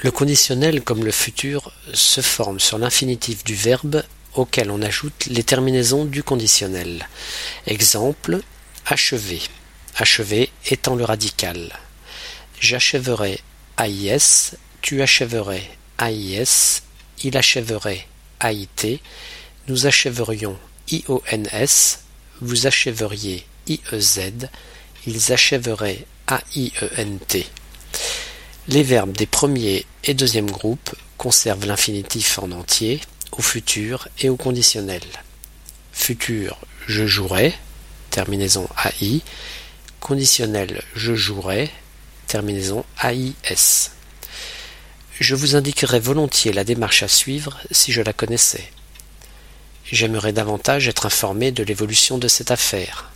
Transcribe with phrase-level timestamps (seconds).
[0.00, 5.42] Le conditionnel comme le futur se forme sur l'infinitif du verbe auquel on ajoute les
[5.42, 7.08] terminaisons du conditionnel.
[7.66, 8.40] Exemple
[8.86, 9.40] achever.
[9.96, 11.72] Achever étant le radical.
[12.60, 13.40] J'achèverai
[13.76, 15.68] AIS, tu achèverais
[15.98, 16.82] AIS,
[17.24, 18.06] il achèverait
[18.40, 19.00] AIT,
[19.66, 20.56] nous achèverions
[20.90, 21.98] IONS,
[22.40, 24.48] vous achèveriez IEZ,
[25.06, 27.44] ils achèveraient AIENT.
[28.68, 33.00] Les verbes des premiers et deuxième groupes conservent l'infinitif en entier,
[33.32, 35.00] au futur et au conditionnel.
[35.92, 37.54] Futur, je jouerai,
[38.10, 39.22] terminaison AI.
[40.00, 41.70] Conditionnel, je jouerai,
[42.26, 43.90] terminaison AIS.
[45.18, 48.70] Je vous indiquerai volontiers la démarche à suivre si je la connaissais.
[49.90, 53.10] J'aimerais davantage être informé de l'évolution de cette affaire.